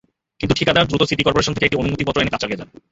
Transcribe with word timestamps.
কিন্তু 0.39 0.53
ঠিকাদার 0.59 0.87
দ্রুত 0.89 1.03
সিটি 1.09 1.23
করপোরেশন 1.25 1.53
থেকে 1.55 1.67
একটি 1.67 1.79
অনুমতিপত্র 1.81 2.21
এনে 2.23 2.33
কাজ 2.33 2.39
চালিয়ে 2.43 2.59
যান। 2.59 2.69